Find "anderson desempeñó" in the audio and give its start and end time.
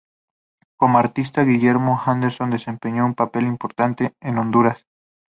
2.03-3.05